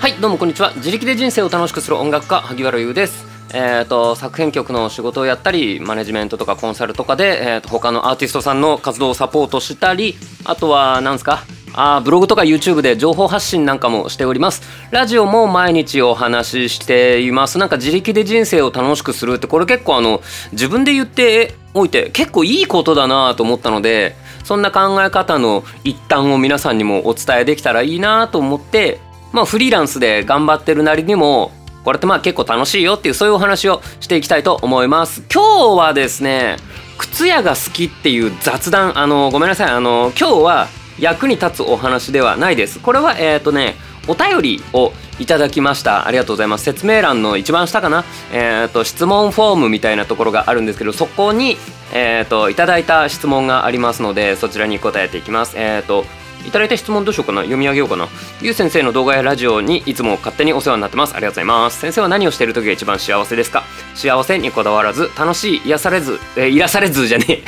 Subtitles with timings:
[0.00, 0.72] はいどうもこんにちは。
[0.76, 3.26] 自力で人生を楽しくする音楽家萩原優です。
[3.52, 10.14] えーと、作編曲の仕事をやったりマネジメントとかコンサルとかで、えーと、他のアーティストさんの活動をサポートしたり
[10.46, 11.44] あとは何ですか
[11.74, 14.62] あブログとか YouTube で情報発信なんかもしております。
[14.90, 17.58] ラジオも毎日お話ししています。
[17.58, 20.22] なんか自力で人生を楽しくするってこれ結構あの
[20.52, 28.98] 自分で言っておいて結構いいことだなと思ったのでそんな考え方の一端を皆さんにもお伝えできたらいいなと思って
[29.32, 31.52] まあフリーランスで頑張ってるなりにも
[31.84, 35.22] これってまあ結構楽しいよっていうそういうお話をしていきたいと思います。
[35.32, 36.56] 今日はですね
[36.98, 42.78] 靴屋が好きっていう雑談あのごめんなさいあの今日は役に立つお話ではないです。
[42.80, 43.76] これはえっ、ー、とね
[44.08, 46.06] お便りをいただきました。
[46.06, 46.64] ありがとうございます。
[46.64, 48.04] 説明欄の一番下かな？
[48.32, 51.56] えっ、ー、と質問フォームみたいなところがあるんですけどそこに
[51.94, 55.56] えっ、ー、といただいた質問がありますのでそちらに答えていきます。
[55.56, 56.04] えっ、と
[56.46, 57.40] いただいた質問どうしようかな。
[57.42, 58.08] 読み上げようかな。
[58.40, 61.14] ゆう先生の動画やラジオにいつも勝手にお世話になってます。
[61.14, 61.78] ありがとうございます。
[61.80, 63.62] 先生は何をしている時が一番幸せですか？
[63.94, 67.42] 幸せにこだわらず楽しい癒されず、えー、癒されずじゃね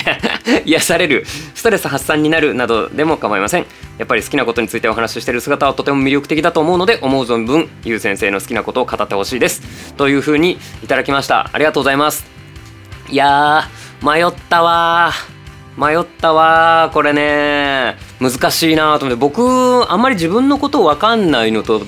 [0.46, 0.62] え。
[0.66, 1.24] 癒される。
[1.54, 3.66] ストレス発散になるなどでも構いません。
[3.98, 9.94] やっぱり好きなことについてお話ししている姿はとても魅力的だと思うので思う存分ゆう先生の好きなことを語ってほしいです。
[9.96, 11.50] というふうにいただきました。
[11.52, 12.24] ありがとうございます。
[13.10, 15.12] いやー迷ったわ
[15.76, 17.96] 迷ったわこれね
[18.30, 19.42] 難しいなと思って僕
[19.90, 21.80] あんまり自分のこと分かんないのと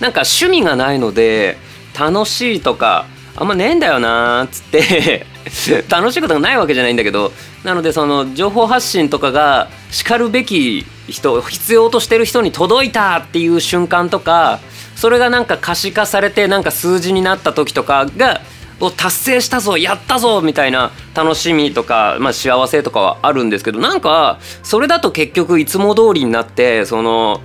[0.00, 1.56] なんか趣味がないので
[1.98, 5.26] 楽しいとかあんまねえんだよなっつって
[5.88, 7.32] 楽しいことがないわけじゃないんだけど
[7.64, 14.60] なのでその情報発信とかがしかるべき人必要としてる人に届いたっていう瞬間とか
[14.96, 18.40] それがなんか可視化されてなんか数字になった時とかが
[18.80, 27.40] を達成したぞやったぞみたいな楽しみとか、まあ、幸せとかはあるんですけどなんかそれだと結局いつも通りになってその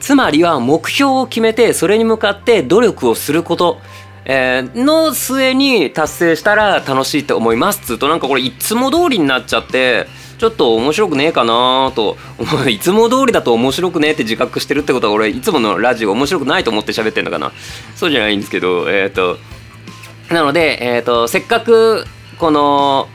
[0.00, 3.78] つまりは目標を決めてそれに向かって努力をすること
[4.24, 10.06] えー、の末に達成したら楽しいって思いますつうとなんかこれいつも通りになっちゃって
[10.38, 12.16] ちょっと面白くねえかなと
[12.68, 17.52] いつも通りだと面白くねえって自覚してるってことは俺いつものラジオ面白くないと思って喋ってんのかな。
[17.94, 19.38] そうじゃないんですけどえっ、ー、と
[20.30, 22.04] なので、えーと、せっかく
[22.38, 23.08] この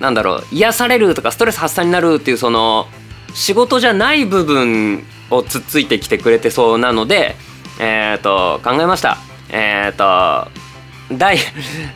[0.00, 2.86] なんだろう癒されるとかストレス発散になるっていうその
[3.34, 7.36] 仕事じゃない部分をつっついてきてくれてそうなので、
[7.80, 9.18] えーと、考えました。
[9.50, 10.50] えっ、ー、と
[11.12, 11.38] 第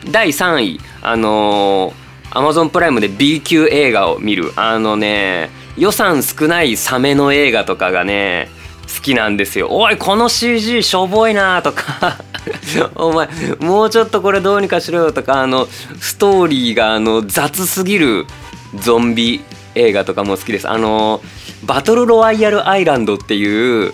[0.09, 8.49] 第3位あのー、Amazon プライムで B 級映画を見るあのね予算少ないサメの映画とかがね
[8.95, 9.67] 好きなんですよ。
[9.69, 12.19] おいこの CG しょぼいなとか
[12.95, 13.29] お前
[13.59, 15.67] もうちょっとこれどうにかしろよとかあの
[15.99, 18.25] ストーリーがあの雑すぎる
[18.75, 19.41] ゾンビ
[19.75, 20.69] 映画とかも好きです。
[20.69, 21.21] あの
[21.63, 23.93] バトルロワイヤルアイランドっていう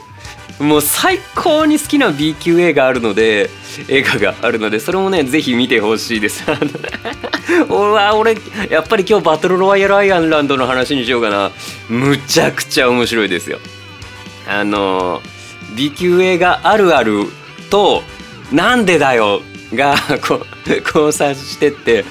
[0.59, 3.49] もう最高に好きな B 級映画あるので
[3.89, 6.43] 映画があるのでそれもねぜひ見てほしいです。
[7.69, 8.37] 俺俺
[8.69, 11.51] やっぱり今日バトルロワイヤルアイランドの話にしようかな。
[11.89, 13.59] むちゃくちゃ面白いですよ。
[14.47, 15.21] あの
[15.75, 17.25] B 級映画あるある
[17.69, 18.01] と
[18.51, 19.41] なんでだよ
[19.73, 22.05] が こう交差してって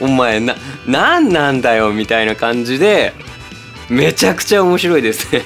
[0.00, 3.12] お前な何なんだよみたいな感じで
[3.88, 5.42] めちゃくちゃ面白いですね。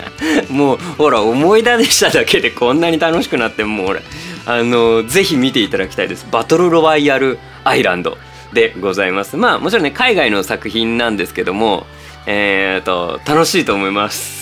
[0.50, 4.02] もうほら思い出でしただけでこんなに楽しくなってもう俺
[4.46, 6.26] あのぜひ見ていただきたいです。
[6.30, 8.18] バトルロワイヤルアイランド
[8.52, 9.36] でございます。
[9.36, 11.86] まあもちろんね海外の作品なんですけども
[12.26, 14.37] えっ、ー、と楽しいと思います。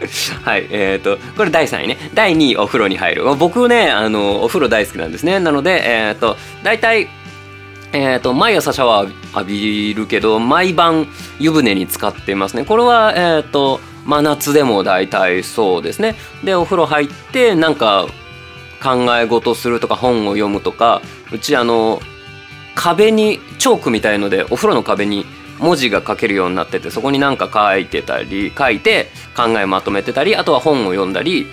[0.44, 1.98] はい、えっ、ー、と、これ第3位ね。
[2.14, 3.34] 第2位、お風呂に入る。
[3.34, 5.40] 僕ね、あの、お風呂大好きなんですね。
[5.40, 7.08] なので、えっ、ー、と、大体、
[7.92, 12.64] えっ、ー、と、毎朝シャワー浴びるけど、毎晩湯船に浸かってますね。
[12.64, 16.16] これは、えっ、と、真夏でも大体そうですね。
[16.44, 18.06] で、お風呂入って、なんか、
[18.82, 22.00] 考え事するとか本を読むとか、うちあの、
[22.78, 25.26] 壁にチョークみたいのでお風呂の壁に
[25.58, 31.46] 文字が書けるようになっててそこに何か書いてたり書いて考えまとめてたりあとは本を読んだり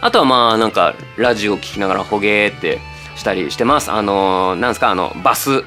[0.00, 2.78] あとはまあなんかラジオを聴きながらほげーって
[3.16, 3.90] したりしてます。
[3.90, 5.62] あのー、なんですかあのバス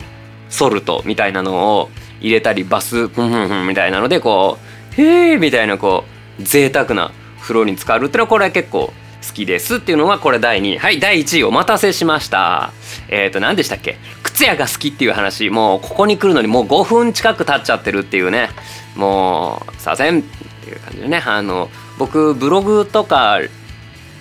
[0.50, 1.89] ソルトみたいなのを
[2.19, 4.57] 入れたりバスふんふんふんみたいなのでこ
[4.97, 6.03] うへえみたいなこ
[6.39, 8.91] う贅沢な風呂に浸かるっていうのはこれは結構
[9.27, 12.71] 好きですっていうのがこれ第2位はい第1位お待たせしました。
[13.09, 13.97] えっ、ー、と何でしたっけ？
[14.23, 15.49] 靴屋が好きっていう話。
[15.49, 18.49] もうここに来るのにもう5分近く経っちゃってるっていうね。
[18.95, 21.23] もうさせんっていう感じでね。
[21.25, 23.39] あの僕ブログとか、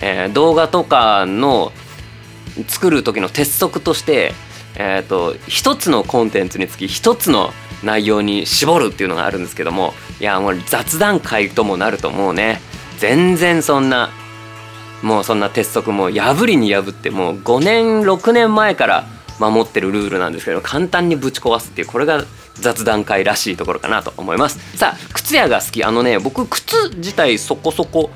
[0.00, 1.72] えー、動画とかの
[2.68, 4.32] 作る時の鉄則として
[4.74, 7.52] えーと、一つのコンテンツにつき一つの
[7.84, 9.92] 内容に絞るっていうのがあるんですけども。
[10.22, 12.60] いやもう雑談会ともなるともうね
[12.98, 14.10] 全然そんな
[15.02, 19.06] もうそんな鉄則も破りに破ってもう5年6年前から
[19.38, 24.76] 守ってるルールなんですけど簡単にぶち壊すっていうこれが雑談会らしいところかなと思います。
[24.76, 25.84] さあ靴屋が好き。
[25.84, 28.12] あのね僕靴自体そこそこ好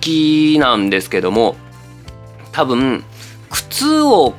[0.00, 1.56] きなんですけども
[2.52, 3.04] 多分
[3.50, 4.34] 靴を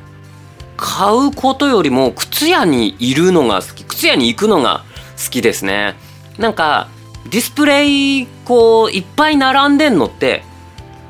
[0.75, 3.83] 買うことよりも靴屋にいるのが好き。
[3.85, 4.83] 靴屋に行くのが
[5.23, 5.95] 好きですね。
[6.37, 6.87] なんか
[7.29, 10.43] ディスプレイこういっぱい並んでんのって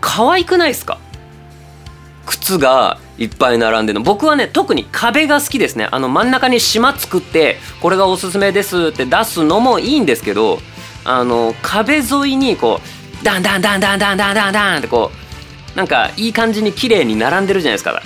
[0.01, 0.98] 可愛くないですか？
[2.25, 4.06] 靴がいっぱい並んでるの。
[4.06, 5.88] 僕はね特に壁が好きですね。
[5.92, 10.60] あの真ん中に島作ってこれがおすすめですって出すのもいいんですけど
[11.06, 12.80] あの壁沿いにこ
[13.22, 15.12] うダンダンダンダンダンダンダンダンってこ
[15.74, 18.01] うなんかいい感じに綺麗に並んでるじゃないですか。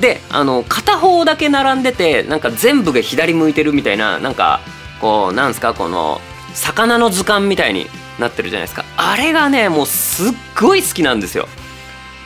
[0.00, 4.60] であの片方だけ並んでてなんか全部が左向いてるみたいななんか
[5.00, 5.72] こうなんすか？
[5.72, 6.20] この
[6.52, 7.86] 魚の図鑑みたいに
[8.18, 8.84] なってるじゃないですか。
[8.96, 11.48] あれがねもうすっごい好きなんですよ。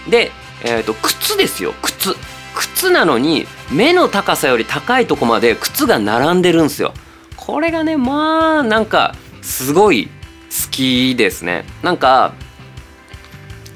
[0.08, 0.32] で、
[0.64, 1.74] えーと、靴ですよ。
[1.82, 2.16] 靴。
[2.54, 6.92] 靴なのに目の高さより高いとこまで靴が並んでるんですよ。
[7.36, 11.64] これがねまあなんかすごい好きですね。
[11.82, 12.32] なんか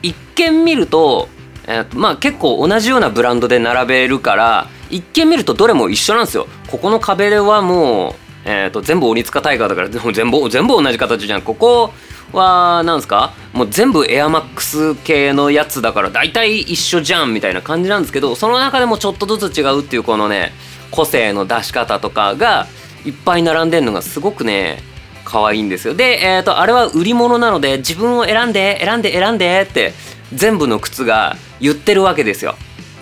[0.02, 1.28] 一見見ると,、
[1.66, 6.48] えーとまあ、結構同じようなブランドで並べるから一見見るとどれも一緒なんですよ。
[6.66, 11.42] ここの壁はもうえーと、全部鬼塚タイガーだから全部全部同じ形じゃん。
[11.42, 11.92] ここ
[12.32, 13.32] はなんですか？
[13.52, 20.52] もう全部エアマックス系のやつだから大体一緒じゃんみたいな感じなんですけどその中でもちょっとずつ違うっていうこのね
[20.90, 22.66] 個性の出し方とかが
[23.04, 24.82] いっぱい並んでんのがすごくね
[25.24, 25.94] 可愛いんですよ。
[25.94, 29.92] で、えーと、あれは売り物なので自分を選んで選んで選んでって
[30.34, 32.56] 全部の靴が言ってるわけですよ。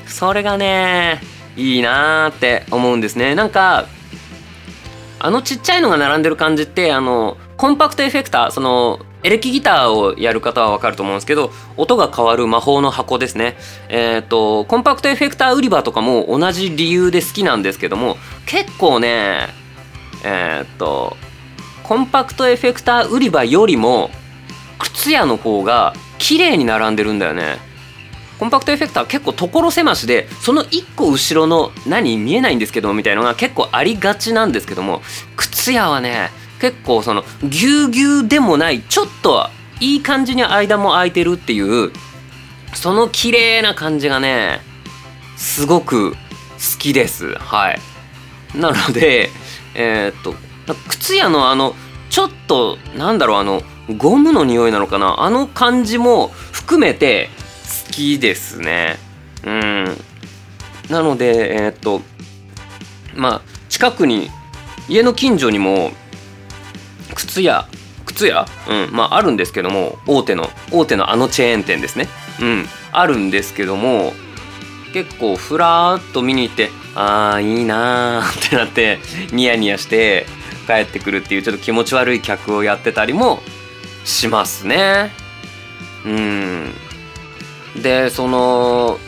[0.07, 1.21] それがね
[1.57, 3.35] いいなーって思うんですね。
[3.35, 3.87] なんか
[5.22, 13.56] あのちっちゃいのが並んでる感じってあのコンパクトエフェクターそのエレキギターをやる方はわかると思うんですけど音が変わる魔法の箱ですね。
[13.90, 19.49] えっ、ー、とコンパクトエフェクター売り場とかも同じ理由で好きなんですけども結構ね
[20.25, 21.19] えっ、ー、と
[21.82, 24.11] コンパクトエフェクター売り場よりも
[24.78, 27.58] 靴屋の方が綺麗に並んでるんだよね。
[28.41, 35.03] コンパクトエフェクター結構所狭しでその1個後ろの何見えないんですけどみたいのが結構ありがちなんですけども
[35.37, 39.47] 靴屋はね結構そのぎゅうぎゅうでもないちょっと
[39.79, 41.93] いい感じに間も空いてるっていう
[42.73, 44.63] その綺麗な感じがね
[45.37, 46.17] すごく好
[46.79, 47.35] きです。
[47.35, 47.79] はい。
[48.55, 49.29] なので
[49.75, 50.35] えー、っと
[50.89, 51.75] 靴屋のあの
[52.09, 53.63] ちょっとなんだろうあの
[53.99, 57.29] ゴムの匂いなのかなあの感じも含めて
[57.87, 58.99] 好きですね。
[59.44, 59.84] うん。
[60.90, 62.02] なのでえー、っと
[63.14, 64.28] まあ近くに
[64.88, 65.93] 家の近所にも
[67.14, 67.69] 靴屋
[68.06, 68.46] 靴屋？
[68.69, 68.93] うん。
[68.93, 72.08] まああるんですけども大手の大手のあのチェーン店ですね。
[72.40, 72.67] うん。
[72.93, 74.12] あるんですけども
[74.93, 78.99] 結構ふらーっと見に行ってああいいなーってなって
[79.32, 80.26] ニヤニヤして
[80.67, 83.40] 帰ってくるっていうちょっと気持ち悪い客をやってたりも
[84.05, 85.12] しますね。
[86.05, 86.72] うん。
[87.76, 88.99] でその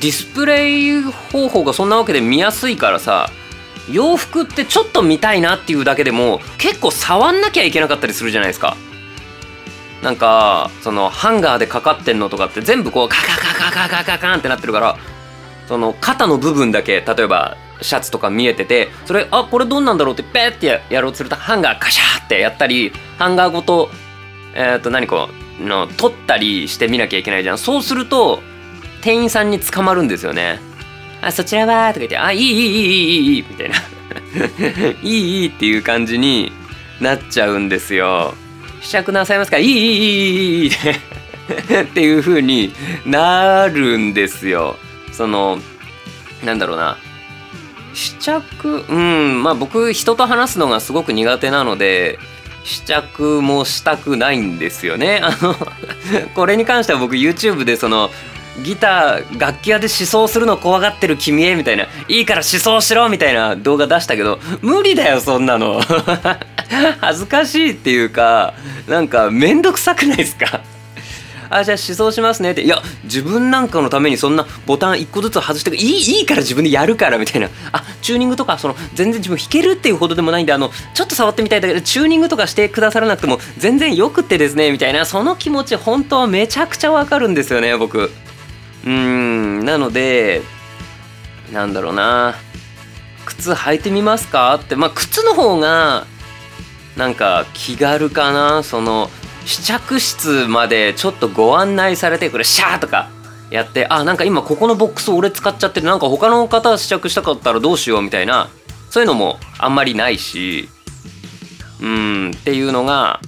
[0.00, 3.30] ディスプレイ方法がそんなわけで見やすいからさ
[3.90, 8.76] 洋服ってちょっと見たいなっていうだけでも結構触んなきゃいけなかったりするじゃないですか。
[10.02, 14.98] なんかそのハンガーでかかってんのとかって全部こうカカカカカカカカンってなってるから
[15.66, 23.88] その肩の部分だけ例えばシャツとか見えててそれあこれどんなんだろうってペッてやろうとするとハンガーカシャーってやったりハンガーごと
[24.54, 27.58] えっ、ー、と何こうの取ったりして見なきゃいけないじゃん。
[27.58, 28.42] そうすると
[29.02, 30.58] 店員さんに捕まるんですよね
[31.22, 31.88] あそちらは？
[31.94, 33.76] とか言ってあいいいいいいいいいいみたいな
[35.02, 36.50] いいいいっていう感じに
[37.00, 38.34] なっちゃうんですよ
[38.80, 40.70] 試着なさいますかいいいいいいいい
[41.82, 42.72] っていう風に
[43.04, 44.76] なるんですよ
[45.12, 45.58] その
[46.44, 46.96] なんだろうな
[47.94, 52.18] 試着うんまあ僕人と話すのがすごく苦手なので
[52.66, 55.20] 試着もしたくないんですよね。
[55.24, 55.54] あの
[56.34, 58.10] これに関しては僕 YouTube でその
[58.62, 65.80] ギター楽器屋で思想するの怖がってる君へみたいないいから思想しろみたいな動画出したけど無理だよそんなの
[67.00, 68.54] 恥ずかしいっていうか
[68.88, 70.60] なんかめんどくさくないですか？
[71.50, 72.62] あじゃあ思想しますねって。
[72.62, 77.48] いや自分なんかのためにそんなボタン1個ずつ外していいいいから自分でやるからみたいな。
[77.72, 85.04] あチューニングとかその全然自分弾けるっていうほどでもないんであのちょっと触ってみたいだけどチューニングとかしてくださらなくても全然よくってですねみたいな。
[85.04, 88.10] その気持ち本当はめちゃくちゃわかるんですよね僕。
[88.84, 90.42] うんなので
[91.52, 92.34] なんだろうな。
[93.24, 94.76] 靴履いてみますかって。
[94.76, 96.06] まあ靴の方が
[96.96, 99.10] なんか気軽かなその
[99.46, 103.08] 試着室までちょっとご案内されてこれシャーとか
[103.50, 105.86] やってあなんか今ここのボックス俺使っちゃってる。
[105.86, 108.48] なんか他の方試着したかったらどうしようみたいな
[108.90, 110.68] そういうのもあんまりないし
[111.80, 113.20] うんっていうのが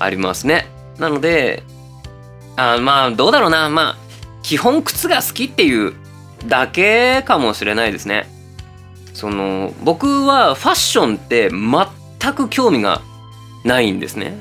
[0.00, 0.66] ありますね。
[0.98, 1.62] なので
[2.56, 3.68] あまあどうだろうな。
[3.70, 3.96] まあ
[4.42, 5.94] 基本靴が好きっていう
[6.46, 8.28] だけかもしれないですね。
[9.12, 13.00] その僕はファッションって全く興味が
[13.64, 14.36] ないんですね。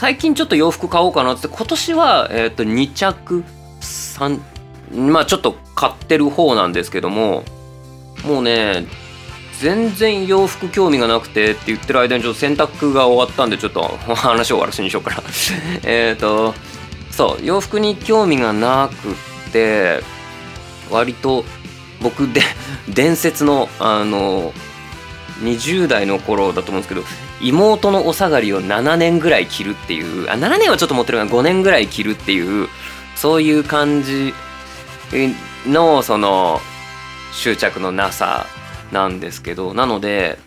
[0.00, 3.44] 最近ちょっと洋服買おうかなって今年は、えー、と2着
[3.82, 4.40] 3
[4.94, 7.44] まあちょっと買ってる方なんですけども
[8.24, 8.86] もうね
[9.60, 13.82] 全然洋服興味がなくてって言ってる間にちょっと洗濯が終わったんでちょっと
[14.16, 15.22] 話を終わらせにしようかな。
[15.84, 16.54] えっと
[17.10, 20.02] そう洋服に興味がなくって
[20.90, 21.44] 割と
[22.00, 22.40] 僕で
[22.88, 24.54] 伝説のあの
[25.40, 27.02] 20代の頃だと思うんですけど
[27.40, 32.68] 妹のお下がりを7年ぐらい着るっていうあ7年はちょっと持ってるが5年ぐらい着るっていう
[33.16, 34.32] そういう感じ
[35.66, 36.60] のその
[37.32, 38.46] 執着のなさ
[38.92, 40.38] なんですけどなので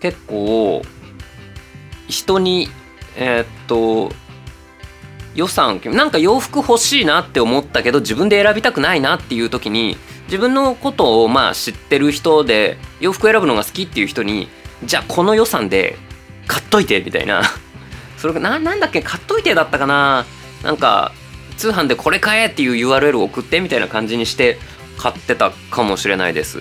[0.00, 0.82] 結構
[2.08, 2.68] 人に
[3.16, 4.14] えー、っと
[5.34, 9.96] 予算なんか洋服欲しいなって思ったけど自分で選びたくないなっていう時に
[10.32, 14.48] 自分のことをまあ知ってる人で洋服選ぶのが好きっていう人に
[14.82, 15.98] じゃあこの予算で
[16.46, 17.42] 買っといてみたいな。
[18.16, 20.24] それがななんだっけ買っといてだったかな。
[20.62, 21.12] なんか
[21.58, 24.58] 通販でこれ買えっていう URL を送ってみたいな感じにして
[24.96, 26.60] 買ってたかもしれないです。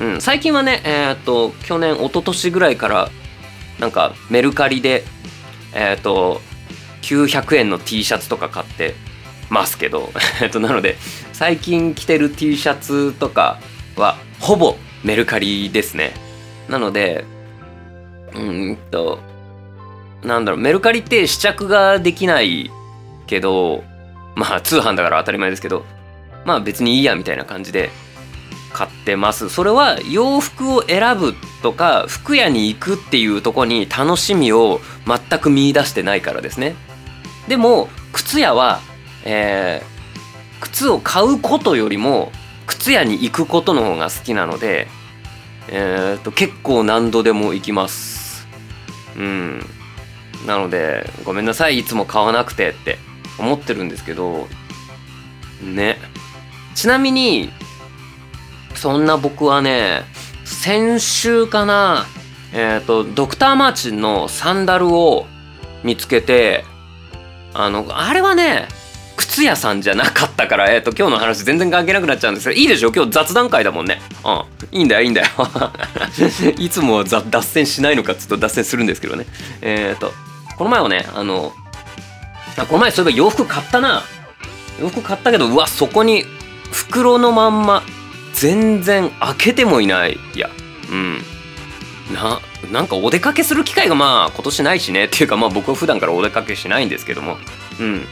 [0.00, 3.10] うん、最近はね、えー、っと去年一昨年ぐらいから
[3.78, 5.04] なんかメルカリで
[5.72, 6.42] えー、っと
[7.02, 8.96] 900円の T シャツとか買って
[9.50, 10.12] ますけど。
[10.42, 10.96] えっとなので
[11.34, 13.58] 最近着てる T シャツとか
[13.96, 16.14] はほぼメルカリですね。
[16.68, 17.24] なので
[18.34, 18.38] う
[18.72, 19.18] んと
[20.22, 22.70] なんだろうメルカリって試着ができない
[23.26, 23.84] けど
[24.36, 25.84] まあ通販だから当たり前ですけど
[26.44, 27.90] まあ別にいいやみたいな感じで
[28.72, 29.50] 買ってます。
[29.50, 36.74] それは洋服を選ぶとか服屋に行くっていうとこに楽しみを全く見出してないからですね。
[37.48, 38.80] でも靴屋は、
[39.24, 39.93] えー、
[40.74, 42.32] 靴を買うことよりも
[42.66, 44.88] 靴屋に行くことの方が好きなので、
[45.68, 48.48] えーと、結構何度でも行きます。
[49.16, 49.64] うん。
[50.48, 52.98] なのでごめんなさいいつも買わなくてって
[53.38, 54.48] 思ってるんですけど
[55.62, 55.96] ね。
[56.74, 57.50] ちなみに
[58.74, 60.02] そんな僕はね
[60.44, 62.04] 先週かな
[62.52, 65.26] えっ、ー、とドクターマーチンのサンダルを
[65.84, 66.64] 見つけて
[67.52, 68.66] あのあれはね
[69.16, 72.92] 靴屋さんじゃなかったから、えっ、ー、と、今日の話全然関係なくなっちゃうんですけど、いいでしょ？
[72.92, 74.00] 今日雑談会だもんね。
[74.24, 74.78] うん。
[74.78, 75.26] いいんだよ、いいんだよ。
[76.58, 79.26] いつもは脱線しないのかちょっと脱線するんですけどね。
[79.60, 80.12] えっ、ー、と、
[80.56, 81.52] この前はね、あの、
[82.56, 84.02] あ、この前そういえば洋服買ったな。
[84.80, 86.24] 洋服買ったけど、うわ、そこに
[86.70, 87.82] 袋のまんま、
[88.34, 90.18] 全然開けてもいない。
[90.34, 90.50] いや、
[90.90, 91.24] うん。
[92.12, 92.40] な
[92.70, 97.38] なんかお出かけする機会がまあ今年ないしねっていうかまあ僕は普段からお出かけしないんですけども
[97.80, 98.04] うん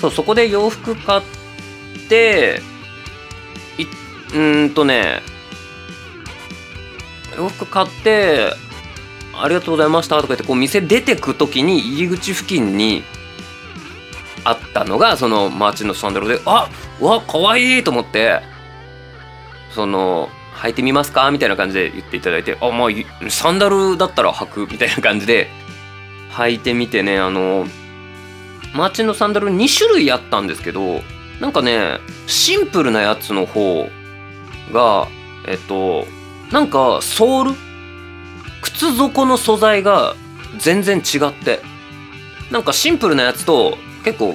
[0.00, 1.22] そうそこで洋服買っ
[2.08, 2.60] て
[3.78, 3.86] い
[4.36, 5.22] うんとね
[7.36, 8.52] 洋服買って
[9.34, 13.02] ありがとうございましたとか言ってこう店出てく時に入り口付近に
[14.44, 18.40] あったのがそのマーチンのサンダルであわかわいいと思って
[19.72, 21.30] その履いてみますか？
[21.30, 25.48] みたいな感じで言っていただいてあまあサンダルだったら履くみたいな感じで
[26.30, 27.66] 履いてみてねあの
[28.76, 31.02] マーチンのサンダル2種類あったんですけど
[31.40, 33.88] なんかねシンプルなやつの方
[34.72, 35.08] が
[35.46, 36.06] えっと
[36.52, 37.54] なんかソール？
[38.62, 40.14] 靴底の素材が
[40.58, 41.60] 全然違って
[42.50, 44.34] なんかシンプルなやつと結構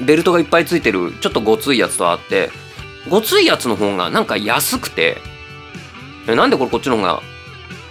[0.00, 2.50] ベルトがいっぱいついてるちょっとごついやつとあって
[3.08, 5.18] ごついやつの方がなんか安くて
[6.26, 7.22] 「えなんでこれこっちの方が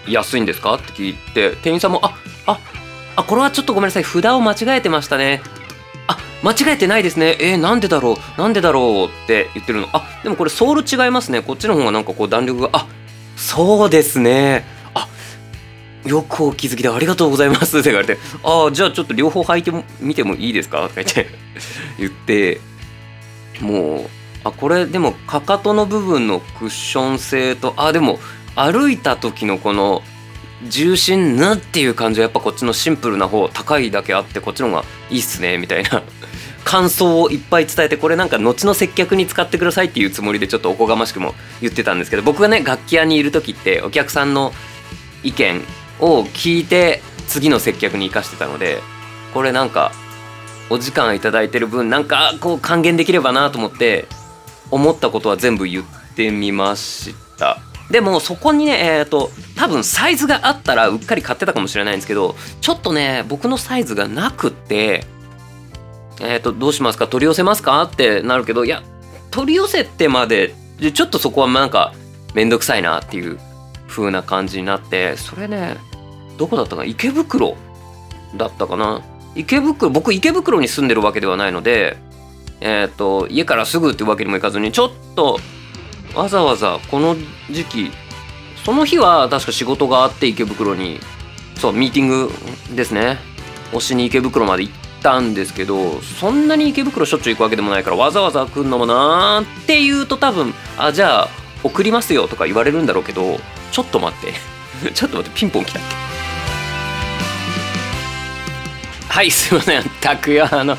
[0.07, 2.13] 安いんですか?」って聞いて店員さんも「あ
[3.15, 4.03] あこれはちょっとごめんなさい。
[4.03, 5.41] 札を間違えてましたね」
[6.07, 7.37] あ間違えてないですね。
[7.39, 8.41] えー、なんでだろう？
[8.41, 9.87] なんでだろうって言ってるの。
[9.93, 11.41] あでもこれソール違いますね。
[11.41, 12.69] こっちの方がなんかこう弾力が。
[12.73, 12.87] あ
[13.35, 14.65] そうですね。
[14.93, 15.07] あ
[16.05, 17.79] よくお気づきでありがとうございます。
[17.79, 18.19] って言われて。
[18.43, 20.81] ああじゃあちょっと両方履いてみてもいいですか？
[20.89, 21.27] とか言って。
[21.97, 22.59] 言って。
[23.61, 24.09] もう
[24.43, 28.19] あこれでもかかとの部分のクッション性とあでも
[28.55, 30.01] 歩いた時のこの
[30.69, 36.03] 重心なっていう感じはやっぱこっちのシンプルな方高いだけあってこっちの方がいいっすねみたいな。
[36.63, 44.53] 感想をいっぱい伝えてこれなんか後の接客に使ってくださいっていうつもりでちょっとおこがましくも言ってたんですけど僕がね楽器屋にいる時ってお客さんの
[45.23, 45.61] 意見
[45.99, 48.81] を聞いて次の接客に生かしてたので
[49.33, 49.91] これなんか
[50.69, 54.07] お時間いただいてる分なんかこう還元できればなと思って
[54.71, 57.72] 思ったことは全部言ってみました。
[57.93, 65.05] でもそこにねえっ、ー、と多分サイズがあったらうっかり買ってたかもしれないんですけどちょっとね僕のサイズがなくって
[66.19, 67.07] えっ、ー、とどうしますか？
[67.07, 67.83] 取り寄せますか？
[67.83, 68.81] ってなるけどいや
[69.29, 70.55] 取り寄せてまで
[70.95, 71.93] ちょっとそこはなんか
[72.33, 73.37] 面倒くさいなっていう
[73.87, 75.77] 風な感じになってそれね
[76.39, 76.85] どこだったかな？
[76.85, 77.55] 池袋
[78.35, 79.03] だったかな？
[79.35, 81.95] 池袋僕池袋に住んでるわけではないので
[82.59, 85.39] えっ、ー、と家からすぐってわけにもいかずにちょっと
[86.15, 87.15] わざわざこの
[87.49, 87.91] 時期
[88.63, 90.99] その日は確か仕事があって池袋に
[91.55, 92.31] そうミーティング
[92.75, 93.17] ですね。
[93.71, 101.27] 推しに池袋まで行ったんですけどそんなに池袋しょっちゅう行くわけでもないからわざわざ来るのもなーって言うと多分あじゃあ
[101.63, 103.39] 送りますよとか言われるんだろうけど
[103.71, 104.33] ちょっと待って。
[104.93, 106.02] ちょっと待ってピンポン来たっけ？
[109.13, 109.83] はいすいません。
[110.01, 110.75] 拓也あの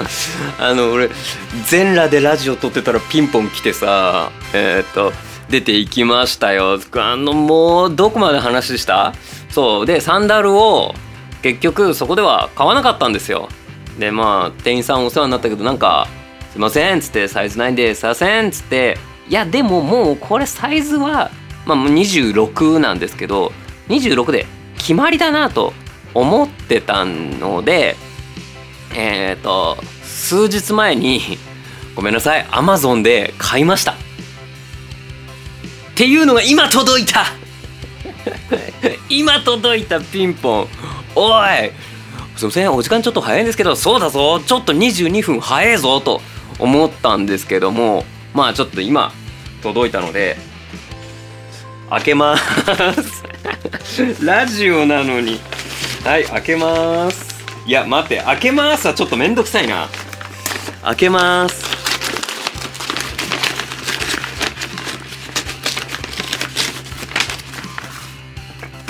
[0.58, 1.08] あの俺
[1.68, 5.12] 全裸でラジオ撮ってたらピンポン来てさえー、っと
[5.48, 6.80] 出ていきましたよ。
[6.96, 9.12] あのもうどこまで話した？
[9.50, 9.86] そう。
[9.86, 10.94] でサンダルを
[11.42, 13.48] 結局そこでは買わなかったんですよ。
[14.00, 16.08] でまあ店員さんお世話になったけどなんか
[16.50, 18.98] 「すいません」っつって「サイズないんですいません」っつって
[19.28, 21.30] いやでももうこれサイズは、
[21.66, 23.52] まあ、26なんですけど
[23.90, 25.72] 26で決まりだなと
[26.14, 27.94] 思ってたので
[28.94, 31.20] えっ、ー、と数日前に
[31.94, 33.92] ごめんなさいアマゾンで買いました。
[33.92, 33.96] っ
[35.96, 37.26] ていうのが今届いた。
[39.08, 40.68] 今届いたピンポン。
[41.14, 41.70] おい
[42.36, 46.20] すいませんお時間ちょっと早いんですけどそうだぞちょっと22分早いぞと
[46.58, 49.12] 思ったんですけどもまあちょっと今
[49.62, 50.36] 届いたので
[51.90, 54.24] 開けます。
[54.24, 55.38] ラジオなのに。
[56.04, 57.33] はい開けます。
[57.66, 59.88] いや待って開けますはちょっとめんどくさいな。
[60.82, 61.64] 開けます。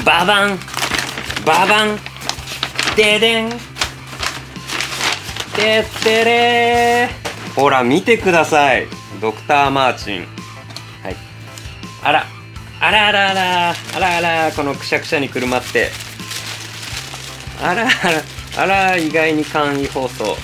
[0.04, 0.58] ババン。
[1.46, 1.98] ババン。
[2.96, 3.50] ででん。
[5.54, 7.08] てってれ
[7.54, 8.88] ほら見てください。
[9.20, 10.26] ドクター・マーチン。
[11.04, 11.16] はい。
[12.02, 12.26] あら。
[12.80, 13.70] あらあらあら。
[13.70, 14.52] あらあら。
[14.52, 15.90] このくしゃくしゃにくるまって。
[17.62, 18.33] あらあら。
[18.56, 20.36] あら意外に簡易放送。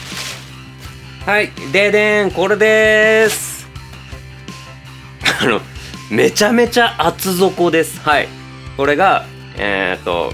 [1.26, 3.68] はいででんこれでーす。
[5.42, 5.60] あの
[6.10, 8.00] めちゃめちゃ厚底です。
[8.00, 8.28] はい
[8.76, 9.24] これが
[9.56, 10.32] えっ、と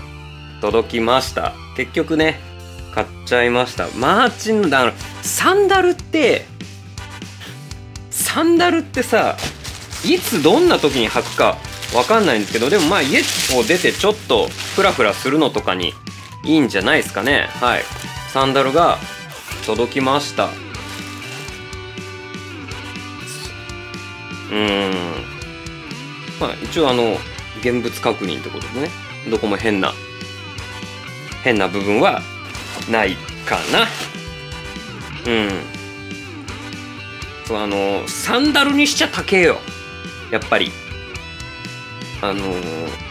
[0.60, 1.52] 届きました。
[1.76, 2.40] 結局ね
[2.94, 3.88] 買っちゃいました。
[3.96, 6.46] マーチンのあのサンダルって
[8.10, 9.36] サンダルってさ
[10.02, 11.58] いつどんな時に履くか
[11.94, 13.20] わかんないんですけどでもまあ家
[13.54, 15.92] を出てちょっとフラフラするのとかに
[16.44, 17.48] いいんじゃないですかね。
[17.60, 17.82] はい。
[18.32, 18.98] サンダルが
[19.66, 20.48] 届きました。
[24.52, 24.92] うん。
[26.40, 27.16] まあ一応あの
[27.60, 28.90] 現物確認ってことでね。
[29.30, 29.92] どこも変な
[31.42, 32.22] 変な部分は
[32.90, 33.86] ないかな。
[35.26, 35.50] うん。
[37.44, 39.58] そうあのサンダルにしちゃ高えよ。
[40.30, 40.70] やっぱり。
[42.22, 43.05] あのー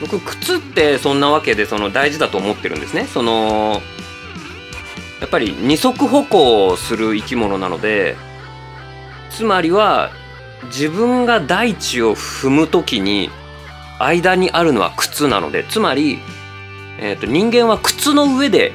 [0.00, 3.04] 僕靴ってそんなわけでその大事だと思ってるんですね。
[3.06, 3.82] その
[5.20, 8.16] やっぱり二足歩行する生き物なので
[9.30, 10.10] つまりは
[10.66, 13.30] 自分が大地を踏む時に
[13.98, 16.18] 間にあるのは靴なのでつまり、
[16.98, 18.72] えーと、人間は靴の上で、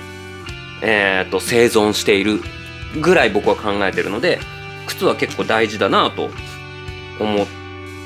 [0.84, 2.40] えーと生存している
[3.02, 4.40] ぐらい僕は考えてるので
[4.86, 6.30] 靴は結構大事だなと
[7.20, 7.48] 思っ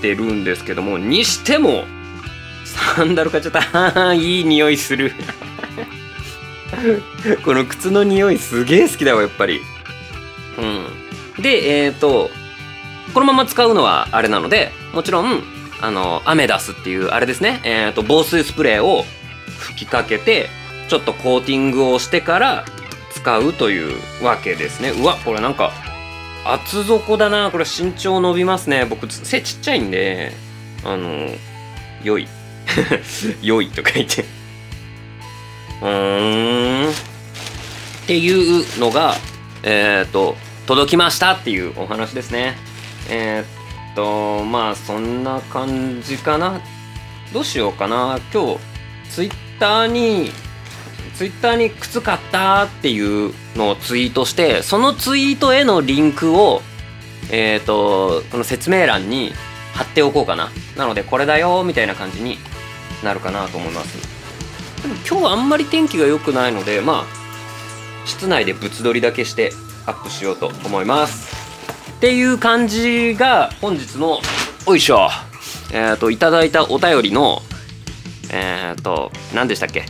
[0.02, 1.84] てるんですけどもにしても
[2.96, 5.14] サンダル買っちゃったいい匂いする。
[7.44, 9.62] この靴の匂いすげえ好きだわやっぱり。
[10.58, 10.62] う
[11.40, 11.42] ん。
[11.42, 12.30] でえっ、ー、と
[13.14, 15.44] このまま使うのはあれなのでもちろん
[15.82, 17.62] あのアメダスっていうあれですね。
[17.64, 19.06] えっ、ー、と防水スプレーを
[19.58, 20.50] 吹きかけて
[20.90, 22.66] ちょっとコーティングをしてから
[23.12, 24.90] 使うというわけですね。
[24.92, 25.72] うわこれなんか
[26.46, 27.52] 厚底だな。
[27.52, 28.86] これ身長伸びますね。
[28.86, 30.34] 僕背ちっちゃいんで
[30.84, 31.30] あの
[32.04, 32.28] 良い。
[33.42, 34.26] 良いとか言って。
[35.82, 36.90] うーん。
[36.90, 36.94] っ
[38.08, 39.16] ていうのが
[39.64, 42.56] えっ、と届きましたっていうお話ですね。
[43.10, 43.44] え
[43.92, 46.62] っ、とまあそんな感じかな。
[47.34, 48.20] どうしようかな。
[48.34, 48.60] 今日
[49.10, 50.32] ツイッターに
[51.16, 56.62] ツイッターに靴買ったっていうのをツイートしてそのツイートへのリンクを
[57.32, 59.34] えっ、とこの説明欄に
[59.74, 60.50] 貼っておこうかな。
[60.78, 62.38] なのでこれだよみたいな感じに
[63.04, 63.98] なるかなと思います。
[64.82, 69.52] でも今日はあんまり天気が良くないのでまあ室内で物撮りだけして
[69.86, 71.36] アップしようと思います。
[71.92, 74.20] っていう感じが本日の
[74.66, 75.10] おいしょ
[75.74, 77.42] えっ、ー、といただいたお便りの
[78.32, 79.86] えっ、ー、と何でしたっけ？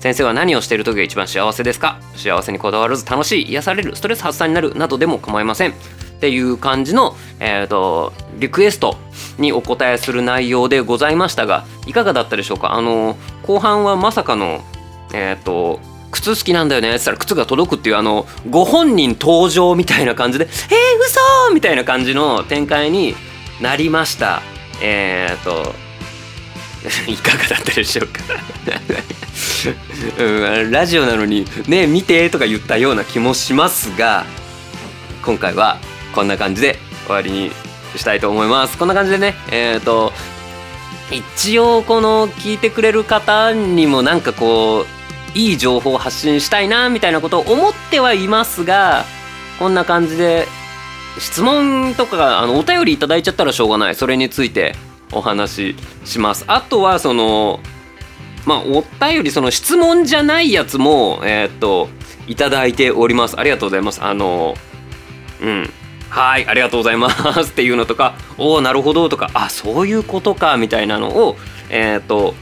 [0.00, 2.00] 先生は何をしている時が一番幸せですか？
[2.16, 5.74] 幸せにこだわらず楽しい癒されるストレス発散になるなどでも構いません。
[6.20, 8.98] っていう感じの、えーと、リクエスト
[9.38, 12.74] にお答えする内容でございましたがいかがだったでしょうか？
[12.74, 14.60] あの後半はまさかの
[15.14, 15.80] えっ、ー、と
[16.10, 16.88] 靴好きなんだよね？
[16.88, 23.16] って言ったら靴が届くっていうあのご本人登場みたいな感じで「えー、嘘みたいな感じの展開に
[23.62, 24.42] なりました。
[24.82, 25.74] えっ、ー、と
[27.10, 28.20] いかがだったでしょうか？
[30.22, 34.26] うん、ラジオなのに「ね見て」とか言ったような気もしますが
[35.22, 35.78] 今回は
[36.14, 37.50] こんな感じで終わりに
[37.96, 38.78] したいと思います。
[38.78, 40.12] こんな感じでねえっ、ー、と
[41.10, 44.86] 一応この聞いてくれる方にもなんかこ
[45.34, 49.04] ういい情報を発信したいなみたいなことを思ってはいますが
[49.58, 50.46] こんな感じで
[51.18, 53.94] 質問とかあのお便りいただいちゃったらしょうがない。
[53.94, 54.74] それについて
[55.12, 56.44] お話しします。
[56.46, 57.60] あとはその
[58.46, 61.88] まあお便りその質問じゃないやつもえー、っと
[62.26, 63.38] いただいております。
[63.38, 64.02] ありがとうございます。
[64.02, 64.54] あの
[65.42, 65.70] うん。
[66.10, 67.40] はいありがとうございます。
[67.52, 71.36] っていうのとかおおなるほどとかあそういうことかみたいなのを
[71.70, 72.34] えー、っと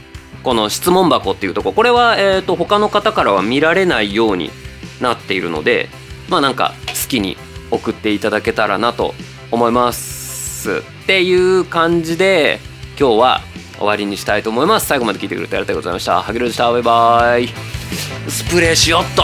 [0.43, 4.51] この質問箱っていうとここれは、えー、っと他の方からは見られないように
[4.99, 5.89] なっているので
[6.29, 7.37] まあなんか好きに
[7.71, 9.13] 送っていただけたらなと
[9.51, 10.83] 思います。
[11.03, 12.59] っていう感じで
[12.99, 13.41] 今日は
[13.77, 14.87] 終わりにしたいと思います。
[14.87, 16.21] 最後まで聞いてくれてありがとうございました。
[16.21, 16.71] ハゲルでした。
[16.71, 17.49] バイバイ。
[18.27, 19.23] スプレーしよっと。